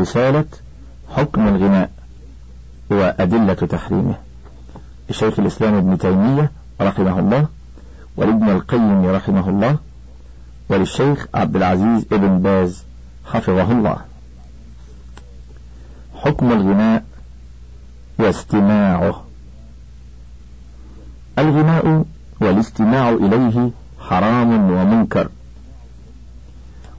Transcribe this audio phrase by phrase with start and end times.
[0.00, 0.44] رسالة
[1.16, 1.90] حكم الغناء
[2.90, 4.14] وأدلة تحريمه.
[5.10, 7.46] لشيخ الإسلام ابن تيمية رحمه الله
[8.16, 9.76] ولابن القيم رحمه الله
[10.68, 12.84] وللشيخ عبد العزيز ابن باز
[13.26, 13.96] حفظه الله.
[16.14, 17.04] حكم الغناء
[18.18, 19.24] واستماعه.
[21.38, 22.04] الغناء
[22.40, 23.70] والاستماع إليه
[24.00, 25.28] حرام ومنكر.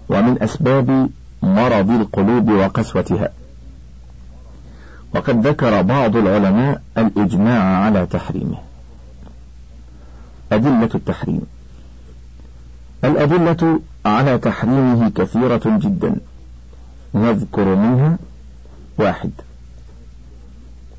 [0.09, 1.09] ومن أسباب
[1.41, 3.29] مرض القلوب وقسوتها.
[5.15, 8.57] وقد ذكر بعض العلماء الإجماع على تحريمه.
[10.51, 11.41] أدلة التحريم.
[13.03, 16.15] الأدلة على تحريمه كثيرة جدا.
[17.13, 18.17] نذكر منها
[18.97, 19.31] واحد.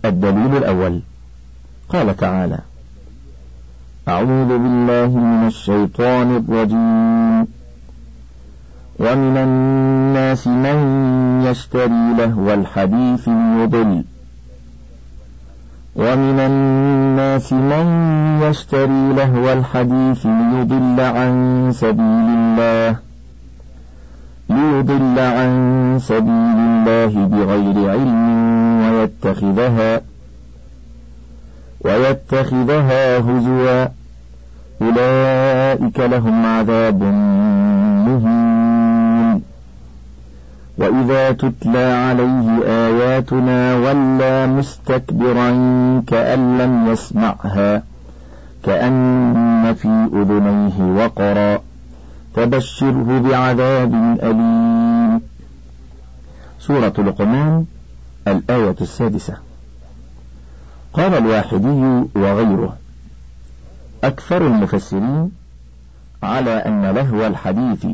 [0.05, 1.01] الدليل الأول.
[1.89, 2.59] قال تعالى
[4.09, 7.62] أعوذ بالله من الشيطان الرجيم.
[9.03, 10.79] ومن الناس من
[11.47, 14.03] يشتري لهو الحديث ليضل
[15.97, 17.87] ومن الناس من
[18.43, 22.97] يشتري لهو الحديث ليضل عن سبيل الله.
[24.51, 30.01] ليضل عن سبيل الله بغير علم ويتخذها
[31.81, 33.87] ويتخذها هزوا.
[34.83, 37.03] أولئك لهم عذاب
[38.07, 38.52] مهين.
[40.79, 45.51] وإذا تتلى عليه آياتنا ولى مستكبرا
[46.07, 47.83] كأن لم يسمعها
[48.65, 51.61] كأن في أذنيه وقرا
[52.37, 55.21] فبشره بعذاب أليم.
[56.61, 57.65] سورة لقمان
[58.29, 59.37] الآية السادسة.
[60.93, 62.77] قال الواحدي وغيره
[64.05, 65.31] أكثر المفسرين
[66.23, 67.87] على أن لهو الحديث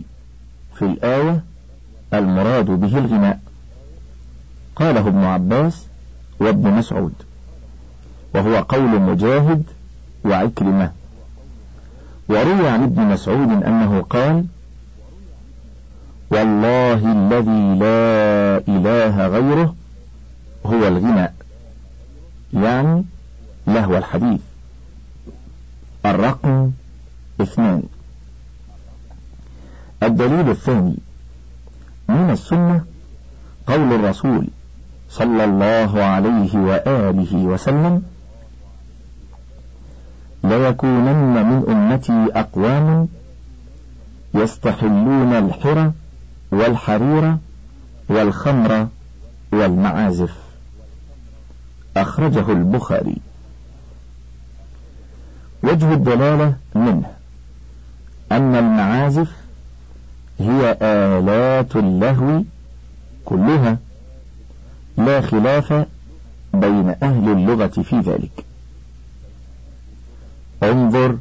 [0.75, 1.43] في الآية
[2.15, 3.41] المراد به الغناء.
[4.77, 5.87] قاله ابن عباس
[6.41, 7.15] وابن مسعود
[8.35, 9.63] وهو قول مجاهد
[10.25, 10.93] وعكرمة.
[12.29, 14.45] وروي عن ابن مسعود أنه قال
[16.31, 19.75] والله الذي لا إله غيره
[20.67, 21.35] هو الغناء.
[22.55, 23.05] يعني
[23.67, 24.41] لهو الحديث.
[26.07, 26.71] الرقم
[27.41, 27.83] اثنان.
[30.03, 30.97] الدليل الثاني
[32.09, 32.85] من السنة
[33.67, 34.47] قول الرسول
[35.11, 38.03] صلى الله عليه وآله وسلم
[40.45, 43.09] ليكونن من أمتي أقوام
[44.35, 45.93] يستحلون الحر
[46.51, 47.37] والحرير
[48.09, 48.89] والخمر
[49.53, 50.35] والمعازف.
[51.97, 53.17] أخرجه البخاري.
[55.63, 57.11] وجه الدلالة منه
[58.33, 59.31] أن المعازف
[60.41, 62.43] هي آلات اللهو
[63.25, 63.79] كلها
[64.99, 65.87] لا خلاف
[66.55, 68.45] بين أهل اللغة في ذلك.
[70.63, 71.19] انظر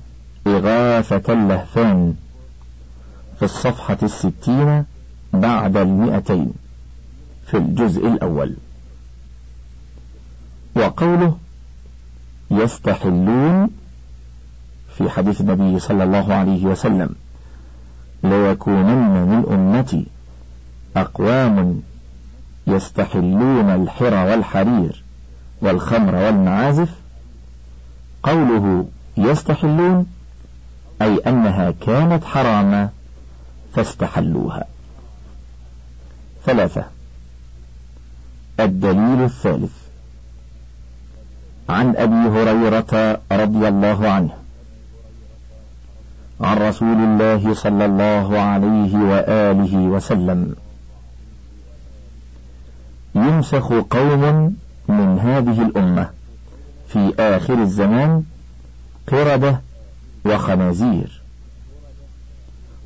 [0.47, 2.15] إغاثة اللهفان
[3.39, 4.83] في الصفحة الستين
[5.33, 6.53] بعد المئتين
[7.47, 8.53] في الجزء الأول.
[10.75, 11.37] وقوله
[12.51, 13.69] يستحلون
[14.97, 17.15] في حديث النبي صلى الله عليه وسلم.
[18.23, 20.05] ليكونن من أمتي.
[20.97, 21.81] أقوام
[22.67, 25.03] يستحلون الحر والحرير
[25.61, 26.89] والخمر والمعازف.
[28.23, 30.05] قوله يستحلون
[31.01, 32.89] أي أنها كانت حراما
[33.75, 34.65] فاستحلوها.
[36.45, 36.85] ثلاثة.
[38.59, 39.73] الدليل الثالث.
[41.69, 44.36] عن أبي هريرة رضي الله عنه.
[46.41, 50.55] عن رسول الله صلى الله عليه وآله وسلم.
[53.15, 54.55] يمسخ قوم
[54.87, 56.09] من هذه الأمة
[56.87, 58.23] في آخر الزمان
[59.07, 59.61] قردة
[60.25, 61.21] وخنازير.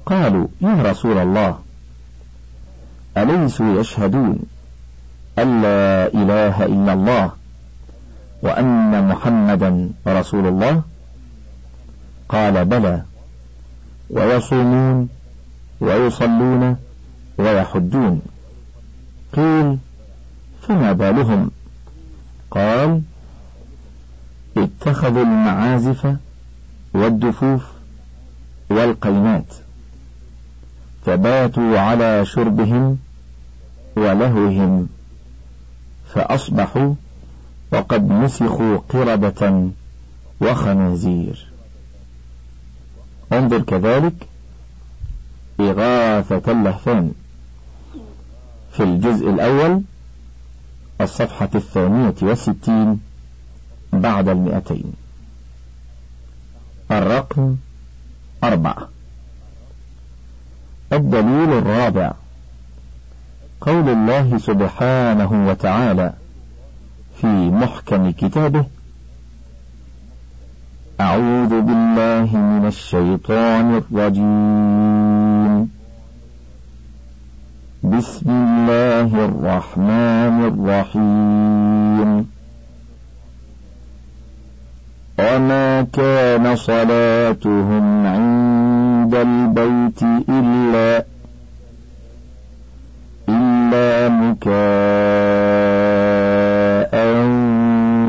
[0.06, 1.60] قالوا يا رسول الله
[3.18, 4.40] أليسوا يشهدون
[5.40, 7.32] أن لا إله إلا الله
[8.42, 10.82] وأن محمدا رسول الله؟
[12.30, 13.02] قال بلى.
[14.12, 15.10] ويصومون
[15.82, 16.78] ويصلون
[17.38, 18.22] ويحجون.
[19.34, 19.78] قيل
[20.62, 21.52] فما بالهم؟
[22.52, 23.02] قال
[24.58, 26.16] اتخذوا المعازف
[26.94, 27.66] والدفوف
[28.70, 29.54] والقينات
[31.06, 32.98] فباتوا على شربهم
[33.96, 34.90] ولهوهم
[36.14, 36.94] فأصبحوا
[37.72, 39.70] وقد مسخوا قردة
[40.42, 41.51] وخنازير.
[43.34, 44.14] انظر كذلك
[45.60, 47.12] إغاثة اللهفان
[48.72, 49.82] في الجزء الأول
[51.02, 53.00] الصفحة الثانية والستين
[53.94, 54.94] بعد المئتين.
[56.92, 57.56] الرقم
[58.44, 58.90] أربعة.
[60.94, 62.14] الدليل الرابع
[63.62, 66.14] قول الله سبحانه وتعالى
[67.22, 68.66] في محكم كتابه
[71.02, 75.70] أعوذ بالله من الشيطان الرجيم.
[77.84, 82.28] بسم الله الرحمن الرحيم.
[85.20, 91.06] وما كان صلاتهم عند البيت إلا
[93.30, 94.52] إلا مكاء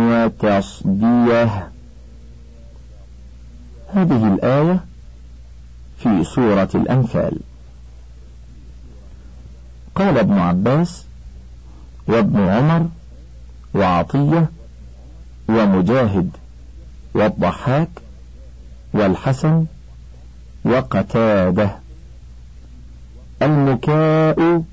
[0.08, 1.71] وتصدية.
[3.94, 4.84] هذه الآية
[5.98, 7.40] في سورة الأنفال.
[9.94, 11.04] قال ابن عباس
[12.06, 12.88] وابن عمر
[13.74, 14.50] وعطية
[15.48, 16.30] ومجاهد
[17.14, 17.88] والضحاك
[18.92, 19.66] والحسن
[20.64, 21.78] وقتادة.
[23.42, 24.64] المكاء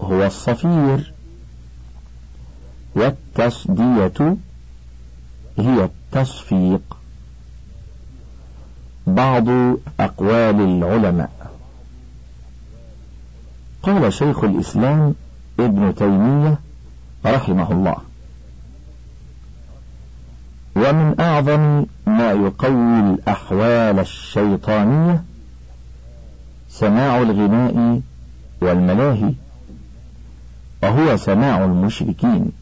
[0.00, 1.12] هو الصفير
[2.94, 4.36] والتصدية
[5.58, 7.01] هي التصفيق.
[9.06, 9.48] بعض
[10.00, 11.30] أقوال العلماء.
[13.82, 15.14] قال شيخ الإسلام
[15.60, 16.58] ابن تيمية
[17.26, 17.96] رحمه الله
[20.76, 25.24] ومن أعظم ما يقوي الأحوال الشيطانية
[26.68, 28.00] سماع الغناء
[28.60, 29.34] والملاهي
[30.82, 32.52] وهو سماع المشركين.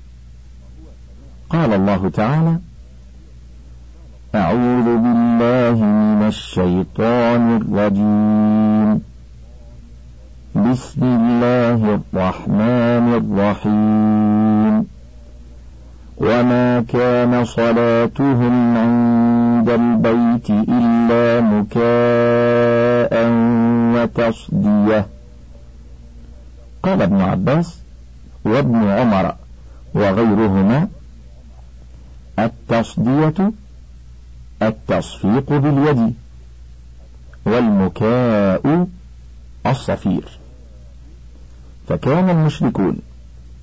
[1.50, 2.58] قال الله تعالى
[4.34, 9.02] أعوذ بالله من الشيطان الرجيم.
[10.54, 14.86] بسم الله الرحمن الرحيم.
[16.18, 23.12] وما كان صلاتهم عند البيت إلا مكاء
[23.94, 25.06] وتصدية.
[26.82, 27.78] قال ابن عباس
[28.44, 29.34] وابن عمر
[29.94, 30.88] وغيرهما
[32.38, 33.52] التصدية
[34.62, 36.14] التصفيق باليد
[37.46, 38.86] والمكاء
[39.66, 40.40] الصفير.
[41.88, 42.96] فكان المشركون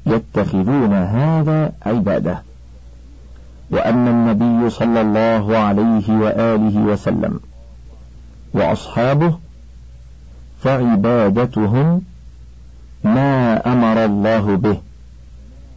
[0.06, 2.42] يتخذون هذا عبادة
[3.72, 7.40] وأن النبي صلى الله عليه وآله وسلم
[8.54, 9.38] وأصحابه
[10.64, 12.02] فعبادتهم
[13.04, 14.78] ما أمر الله به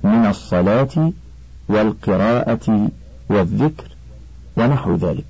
[0.05, 1.13] من الصلاة
[1.69, 2.89] والقراءة
[3.29, 3.85] والذكر
[4.57, 5.25] ونحو ذلك.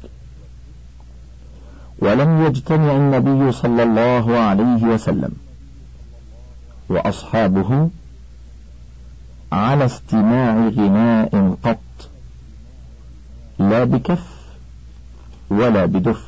[1.98, 5.32] ولم يجتمع النبي صلى الله عليه وسلم
[6.88, 7.90] وأصحابه
[9.52, 12.08] على استماع غناء قط
[13.58, 14.26] لا بكف
[15.50, 16.24] ولا بدف.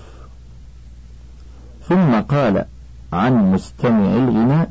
[1.88, 2.64] ثم قال
[3.12, 4.70] عن مستمع الغناء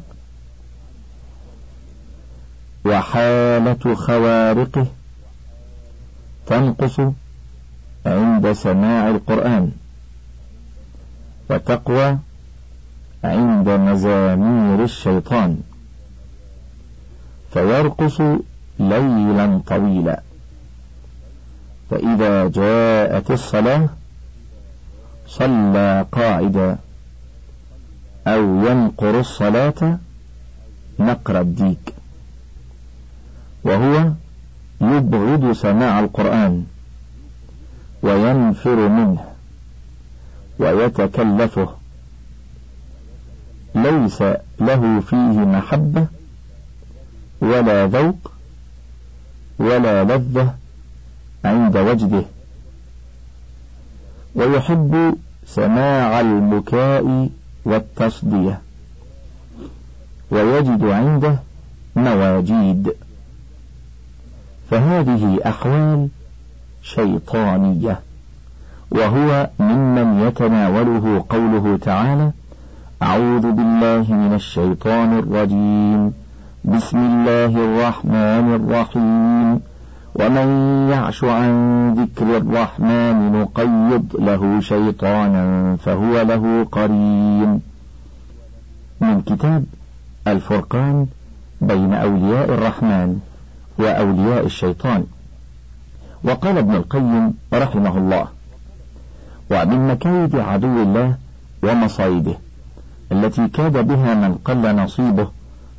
[2.86, 4.88] وحالة خوارقه
[6.48, 7.02] تنقص
[8.06, 9.72] عند سماع القرآن.
[11.50, 12.18] وتقوى
[13.24, 15.58] عند مزامير الشيطان.
[17.54, 18.22] فيرقص
[18.80, 20.22] ليلا طويلا.
[21.90, 23.90] فإذا جاءت الصلاة
[25.28, 26.78] صلى قاعدا.
[28.28, 29.98] أو ينقر الصلاة
[31.00, 31.94] نقر الديك.
[33.64, 34.12] وهو
[34.82, 36.66] يبغض سماع القرآن.
[38.04, 39.26] وينفر منه
[40.60, 41.70] ويتكلفه.
[43.76, 44.22] ليس
[44.60, 46.08] له فيه محبة
[47.42, 48.32] ولا ذوق
[49.60, 50.56] ولا لذة
[51.46, 52.24] عند وجده.
[54.36, 55.18] ويحب
[55.48, 57.30] سماع البكاء
[57.66, 58.62] والتصدية.
[60.32, 61.40] ويجد عنده
[61.96, 62.94] مواجيد.
[64.72, 66.08] فهذه أحوال
[66.84, 68.00] شيطانية.
[68.92, 72.32] وهو ممن يتناوله قوله تعالى
[73.04, 76.14] أعوذ بالله من الشيطان الرجيم.
[76.66, 79.60] بسم الله الرحمن الرحيم.
[80.16, 80.48] ومن
[80.92, 81.52] يعش عن
[81.94, 87.62] ذكر الرحمن نقيض له شيطانا فهو له قرين.
[89.02, 89.64] من كتاب
[90.28, 91.06] الفرقان
[91.62, 93.20] بين أولياء الرحمن
[93.78, 95.06] وأولياء الشيطان.
[96.24, 98.28] وقال ابن القيم رحمه الله
[99.52, 101.16] ومن مكايد عدو الله
[101.64, 102.36] ومصايده
[103.12, 105.28] التي كاد بها من قل نصيبه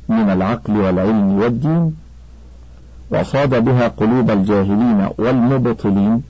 [0.09, 1.95] من العقل والعلم والدين
[3.11, 6.23] وصاد بها قلوب الجاهلين والمبطلين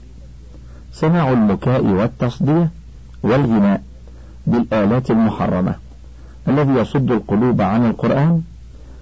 [0.94, 2.70] سماع البكاء والتصدية
[3.24, 3.82] والغناء
[4.48, 5.76] بالآلات المحرمة
[6.48, 8.42] الذي يصد القلوب عن القرآن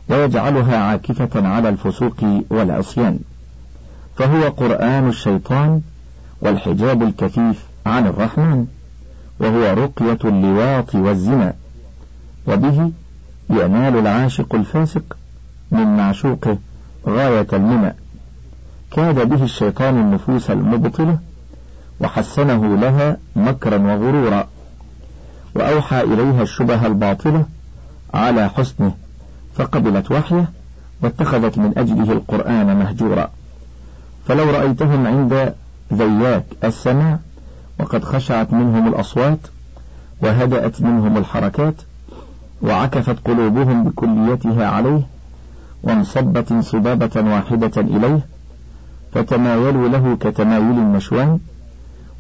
[0.10, 3.20] ويجعلها عاكفة على الفسوق والعصيان.
[4.18, 5.82] فهو قرآن الشيطان
[6.42, 8.66] والحجاب الكثيف عن الرحمن
[9.40, 11.54] وهو رقية اللواط والزنا
[12.48, 12.92] وبه
[13.50, 15.18] ينال العاشق الفاسق
[15.72, 16.58] من معشوقه
[17.08, 17.96] غاية المنى.
[18.92, 21.18] كاد به الشيطان النفوس المبطلة
[22.00, 24.48] وحسنه لها مكرا وغرورا
[25.56, 27.46] وأوحى إليها الشبه الباطلة
[28.14, 28.94] على حسنه
[29.56, 30.52] فقبلت وحيه
[31.02, 33.30] واتخذت من أجله القرآن مهجورا.
[34.32, 35.54] فلو رأيتهم عند
[35.94, 37.20] ذياك السماع
[37.80, 39.40] وقد خشعت منهم الأصوات
[40.22, 41.74] وهدأت منهم الحركات
[42.62, 45.02] وعكفت قلوبهم بكليتها عليه
[45.84, 48.20] وانصبت انصبابة واحدة إليه
[49.14, 51.40] فتمايلوا له كتمايل النشوان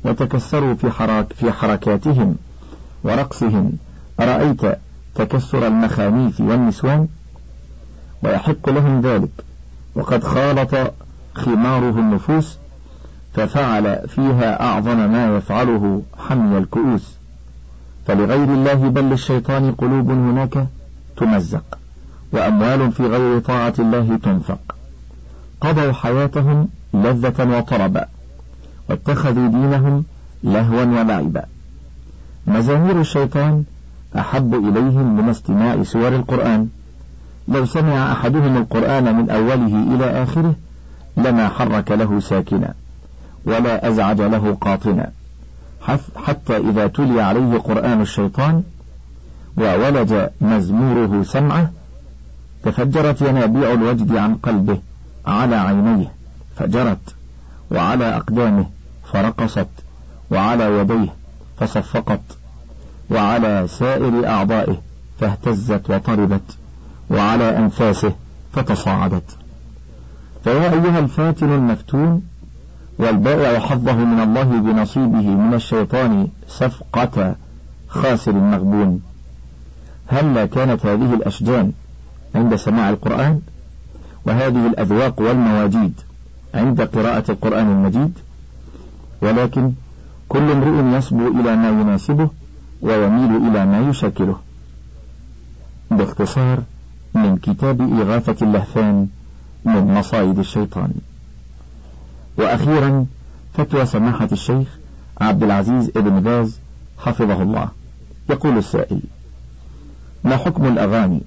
[0.06, 2.36] وتكسروا في, حرك في حركاتهم
[3.04, 3.72] ورقصهم.
[4.20, 4.62] أرأيت
[5.16, 7.08] تكسر المخانيث والنسوان؟
[8.24, 9.32] ويحق لهم ذلك.
[9.96, 10.94] وقد خالط
[11.36, 12.58] خماره النفوس
[13.34, 17.16] ففعل فيها أعظم ما يفعله حمي الكؤوس.
[18.08, 20.68] فلغير الله بل للشيطان قلوب هناك
[21.18, 21.78] تمزق
[22.32, 24.60] وأموال في غير طاعة الله تنفق.
[25.62, 28.06] قضوا حياتهم لذة وطربا
[28.90, 30.04] واتخذوا دينهم
[30.44, 31.46] لهوا ولعبا.
[32.48, 33.64] مزامير الشيطان
[34.18, 36.70] أحب إليهم من استماع سور القرآن.
[37.48, 40.56] لو سمع أحدهم القرآن من أوله إلى آخره
[41.18, 42.74] لما حرك له ساكنا
[43.46, 45.12] ولا أزعج له قاطنا.
[46.16, 48.64] حتى إذا تلي عليه قرآن الشيطان
[49.58, 51.72] وولج مزموره سمعه
[52.64, 54.80] تفجرت ينابيع الوجد عن قلبه
[55.26, 56.12] على عينيه
[56.56, 57.16] فجرت
[57.72, 58.66] وعلى أقدامه
[59.14, 59.68] فرقصت
[60.32, 61.14] وعلى يديه
[61.60, 62.22] فصفقت
[63.10, 64.78] وعلى سائر أعضائه
[65.20, 66.58] فاهتزت وطربت
[67.10, 68.14] وعلى أنفاسه
[68.54, 69.38] فتصاعدت.
[70.44, 72.22] فيا أيها الفاتن المفتون
[72.98, 77.36] والبائع حظه من الله بنصيبه من الشيطان سفقة
[77.88, 79.02] خاسر مغبون.
[80.08, 81.72] هلا كانت هذه الأشجان
[82.36, 83.42] عند سماع القرآن؟
[84.26, 85.94] وهذه الأذواق والمواجيد
[86.56, 88.14] عند قراءة القرآن المجيد؟
[89.22, 89.72] ولكن
[90.30, 92.30] كل امرئ يصبو إلى ما يناسبه
[92.82, 94.38] ويميل إلى ما يشكله.
[95.92, 96.64] باختصار
[97.16, 99.08] من كتاب إغاثة اللهفان.
[99.66, 100.94] من مصايد الشيطان.
[102.38, 103.06] وأخيرا
[103.54, 104.68] فتوى سماحة الشيخ
[105.22, 106.60] عبد العزيز ابن باز
[106.98, 107.70] حفظه الله.
[108.30, 109.02] يقول السائل
[110.24, 111.22] ما حكم الأغاني؟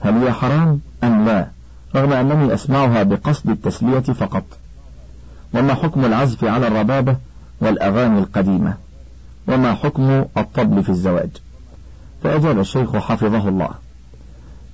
[0.00, 1.48] هل هي حرام أم لا؟
[1.96, 4.44] رغم أنني أسمعها بقصد التسلية فقط.
[5.54, 7.16] وما حكم العزف على الربابة
[7.60, 8.74] والأغاني القديمة؟
[9.48, 11.30] وما حكم الطبل في الزواج؟
[12.22, 13.70] فأجاب الشيخ حفظه الله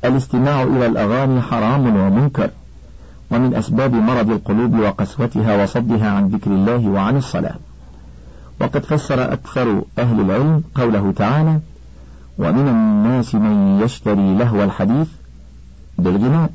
[0.05, 2.51] الاستماع إلى الأغاني حرام ومنكر.
[3.31, 7.55] ومن أسباب مرض القلوب وقسوتها وصدها عن ذكر الله وعن الصلاة.
[8.61, 11.61] وقد فسر أكثر أهل العلم قوله تعالى
[12.39, 15.09] ومن الناس من يشتري لهو الحديث
[15.99, 16.51] بالغناء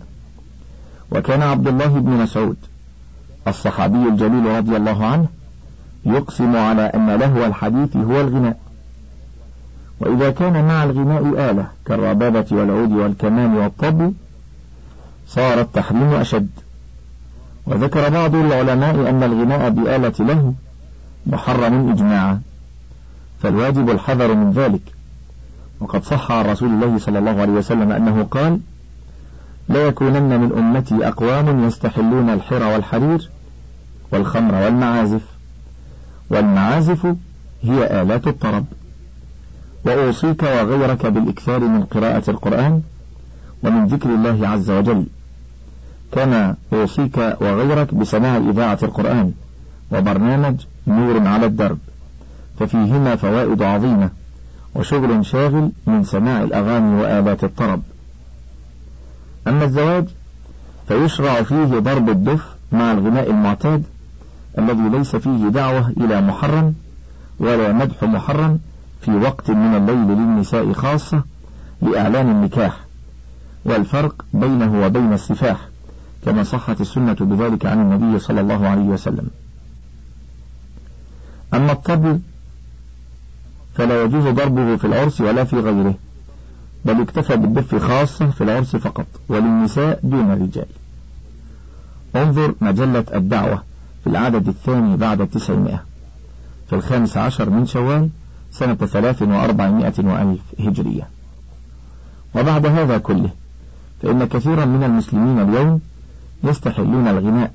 [1.11, 2.57] وكان عبد الله بن مسعود
[3.47, 5.25] الصحابي الجليل رضي الله عنه
[6.05, 8.59] يقسم على أن لهو الحديث هو الغناء.
[9.99, 14.13] وإذا كان مع الغناء آلة كالربابة والعود والكمان والطبل
[15.29, 16.49] صار التحريم أشد.
[17.65, 20.53] وذكر بعض العلماء أن الغناء بآلة له
[21.25, 22.41] محرم إجماعا.
[23.43, 24.81] فالواجب الحذر من ذلك.
[25.79, 28.59] وقد صح عن رسول الله صلى الله عليه وسلم أنه قال
[29.69, 33.29] لا يكونن من أمتي أقوام يستحلون الحر والحرير
[34.11, 35.21] والخمر والمعازف.
[36.29, 37.15] والمعازف
[37.63, 38.65] هي آلات الطرب.
[39.85, 42.81] وأوصيك وغيرك بالإكثار من قراءة القرآن
[43.63, 45.05] ومن ذكر الله عز وجل.
[46.11, 49.31] كما أوصيك وغيرك بسماع إذاعة القرآن
[49.91, 50.55] وبرنامج
[50.87, 51.77] نور على الدرب
[52.59, 54.09] ففيهما فوائد عظيمة
[54.75, 57.81] وشغل شاغل من سماع الأغاني وآلات الطرب.
[59.47, 60.05] أما الزواج
[60.87, 63.83] فيشرع فيه ضرب الدف مع الغناء المعتاد
[64.57, 66.73] الذي ليس فيه دعوة إلى محرم
[67.39, 68.59] ولا مدح محرم
[69.01, 71.23] في وقت من الليل للنساء خاصة
[71.81, 72.79] لإعلان النكاح
[73.65, 75.68] والفرق بينه وبين السفاح.
[76.25, 79.27] كما صحت السنة بذلك عن النبي صلى الله عليه وسلم.
[81.53, 82.19] أما الطبل
[83.75, 85.95] فلا يجوز ضربه في العرس ولا في غيره
[86.85, 90.65] بل اكتفى بالدف خاصة في العرس فقط وللنساء دون الرجال
[92.15, 93.63] انظر مجلة الدعوة
[94.03, 95.83] في العدد الثاني بعد التسعمائة.
[96.69, 98.09] في الخامس عشر من شوال
[98.51, 101.07] سنة ثلاث وأربعمائة وألف هجرية.
[102.35, 103.29] وبعد هذا كله
[104.01, 105.81] فإن كثيرا من المسلمين اليوم
[106.43, 107.53] يستحلون الغناء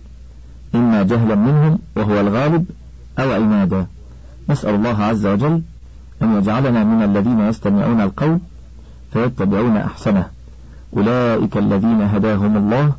[0.74, 2.66] إما جهلا منهم وهو الغالب
[3.18, 3.86] أو عنادا
[4.48, 5.62] نسأل الله عز وجل
[6.22, 8.38] أن يجعلنا من الذين يستمعون القول
[9.12, 10.28] فيتبعون أحسنه.
[10.96, 12.92] أولئك الذين هداهم الله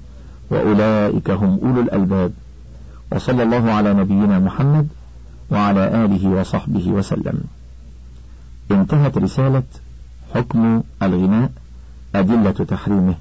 [0.50, 2.32] وأولئك هم أولو الألباب.
[3.12, 4.88] وصلى الله على نبينا محمد
[5.52, 7.44] وعلى آله وصحبه وسلم.
[8.72, 9.64] انتهت رسالة
[10.36, 11.52] حكم الغناء
[12.16, 13.16] أدلة تحريمه.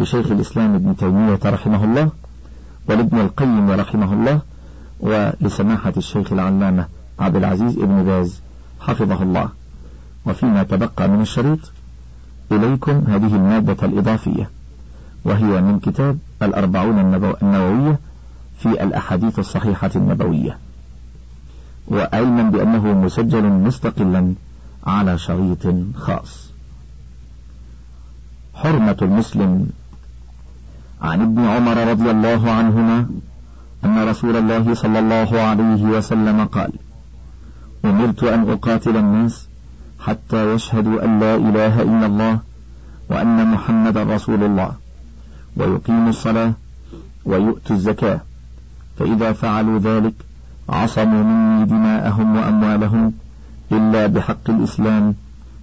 [0.00, 2.10] لشيخ الإسلام ابن تيمية رحمه الله
[2.88, 4.40] ولابن القيم رحمه الله
[5.00, 6.86] ولسماحة الشيخ العلامة
[7.18, 8.40] عبد العزيز ابن باز
[8.80, 9.48] حفظه الله.
[10.26, 11.72] وفيما تبقى من الشريط
[12.52, 14.50] إليكم هذه المادة الإضافية
[15.24, 16.98] وهي من كتاب الأربعون
[17.42, 17.98] النووية
[18.58, 20.58] في الأحاديث الصحيحة النبوية.
[21.88, 24.34] وعلما بأنه مسجل مستقلا
[24.86, 26.50] على شريط خاص.
[28.54, 29.70] حرمة المسلم
[31.02, 33.06] عن ابن عمر رضي الله عنهما
[33.84, 36.72] أن رسول الله صلى الله عليه وسلم قال
[37.84, 39.48] أمرت أن أقاتل الناس
[40.00, 42.38] حتى يشهدوا أن لا إله إلا الله
[43.10, 44.72] وأن محمد رسول الله
[45.56, 46.52] ويقيموا الصلاة
[47.24, 48.20] ويؤتوا الزكاة
[48.98, 50.14] فإذا فعلوا ذلك
[50.68, 53.12] عصموا مني دماءهم وأموالهم
[53.72, 55.14] إلا بحق الإسلام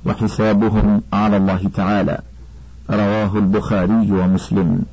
[0.06, 2.20] وحسابهم على الله تعالى
[2.90, 4.86] رواه البخاري ومسلم.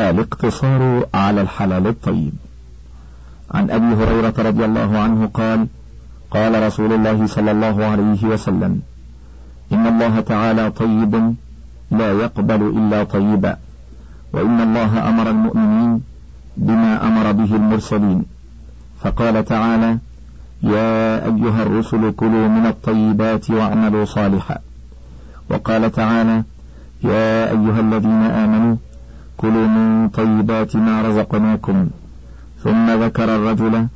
[0.00, 2.32] الاقتصار على الحلال الطيب.
[3.50, 5.66] عن أبي هريرة رضي الله عنه قال
[6.30, 8.80] قال رسول الله صلى الله عليه وسلم
[9.72, 11.34] إن الله تعالى طيب
[11.90, 13.56] لا يقبل إلا طيبا
[14.32, 16.00] وإن الله أمر المؤمنين
[16.56, 18.24] بما أمر به المرسلين.
[19.00, 19.98] فقال تعالى
[20.62, 24.58] يا أيها الرسل كلوا من الطيبات واعملوا صالحا.
[25.50, 26.42] وقال تعالى
[27.04, 28.76] يا أيها الذين آمنوا
[29.36, 31.88] كلوا من طيبات ما رزقناكم.
[32.64, 33.86] ثم ذكر الرجل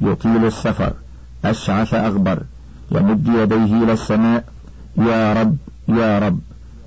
[0.00, 0.92] يطيل السفر
[1.44, 2.42] أشعث أغبر
[2.90, 4.44] يمد يديه إلى السماء
[4.96, 5.56] يا رب
[5.88, 6.38] يا رب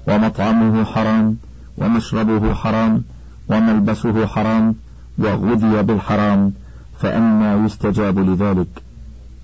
[0.07, 1.37] ومطعمه حرام
[1.77, 3.03] ومشربه حرام
[3.49, 4.75] وملبسه حرام
[5.17, 6.53] وغذي بالحرام
[6.99, 8.67] فأنى يستجاب لذلك.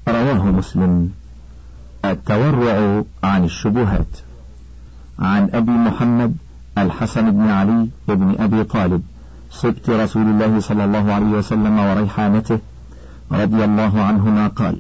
[0.08, 1.12] رواه مسلم.
[2.06, 4.18] التورع عن الشبهات.
[5.20, 6.36] عن أبي محمد
[6.78, 9.02] الحسن بن علي بن أبي طالب
[9.52, 12.60] سبت رسول الله صلى الله عليه وسلم وريحانته
[13.32, 14.80] رضي الله عنهما قال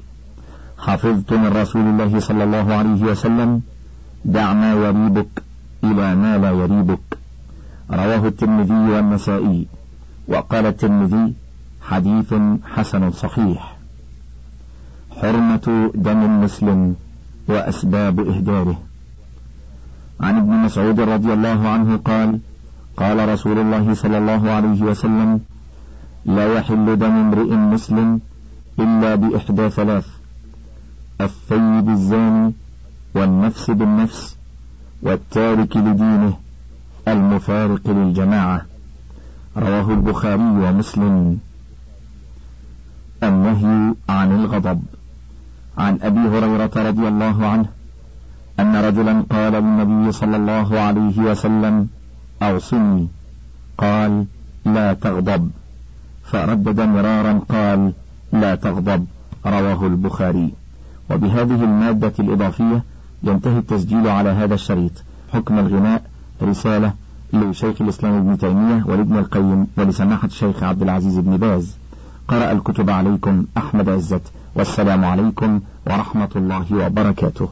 [0.77, 3.61] حفظت من رسول الله صلى الله عليه وسلم
[4.25, 5.43] دع ما يريبك
[5.83, 7.17] إلى ما لا يريبك.
[7.91, 9.67] رواه الترمذي والنسائي
[10.27, 11.33] وقال الترمذي
[11.81, 12.33] حديث
[12.65, 13.77] حسن صحيح.
[15.21, 16.95] حرمة دم المسلم
[17.47, 18.81] وأسباب إهداره.
[20.21, 22.39] عن ابن مسعود رضي الله عنه قال
[22.97, 25.39] قال رسول الله صلى الله عليه وسلم
[26.25, 28.19] لا يحل دم امرئ مسلم
[28.79, 30.07] إلا بإحدى ثلاث
[31.21, 32.53] الثيب الزاني
[33.15, 34.35] والنفس بالنفس
[35.01, 36.37] والتارك لدينه
[37.07, 38.65] المفارق للجماعة.
[39.57, 41.39] رواه البخاري ومسلم.
[43.23, 44.81] النهي عن الغضب.
[45.77, 47.65] عن أبي هريرة رضي الله عنه
[48.61, 51.87] أن رجلا قال للنبي صلى الله عليه وسلم
[52.41, 53.07] أوصني
[53.77, 54.25] قال
[54.65, 55.49] لا تغضب.
[56.23, 57.93] فردد مرارا قال
[58.33, 59.05] لا تغضب.
[59.45, 60.53] رواه البخاري.
[61.11, 62.83] وبهذه المادة الإضافية
[63.23, 64.91] ينتهي التسجيل على هذا الشريط.
[65.33, 66.01] حكم الغناء
[66.43, 66.93] رسالة
[67.33, 71.77] لشيخ الإسلام ابن تيمية ولابن القيم ولسماحة الشيخ عبد العزيز بن باز.
[72.27, 74.21] قرأ الكتب عليكم أحمد عزت.
[74.55, 77.49] والسلام عليكم ورحمة الله وبركاته.